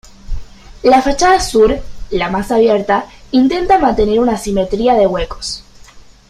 La 0.81 0.99
fachada 1.03 1.39
sur, 1.39 1.75
la 2.09 2.29
más 2.31 2.49
abierta, 2.49 3.05
intenta 3.29 3.77
mantener 3.77 4.19
una 4.19 4.35
simetría 4.35 4.95
de 4.95 5.05
huecos. 5.05 5.63